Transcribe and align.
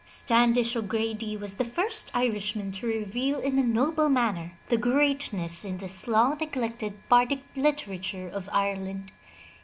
Standish 0.03 0.75
O'Grady 0.75 1.37
was 1.37 1.57
the 1.57 1.63
first 1.63 2.09
Irishman 2.15 2.71
to 2.71 2.87
reveal 2.87 3.39
in 3.39 3.59
a 3.59 3.63
noble 3.63 4.09
manner 4.09 4.53
the 4.69 4.75
greatness 4.77 5.63
in 5.63 5.77
this 5.77 6.07
long 6.07 6.37
neglected 6.41 7.07
bardic 7.07 7.43
literature 7.55 8.27
of 8.27 8.49
Ireland. 8.51 9.11